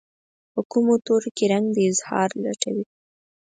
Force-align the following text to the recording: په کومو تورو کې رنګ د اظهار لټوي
په 0.53 0.61
کومو 0.71 0.93
تورو 1.05 1.29
کې 1.37 1.45
رنګ 1.51 1.65
د 1.73 1.77
اظهار 1.91 2.29
لټوي 2.43 2.85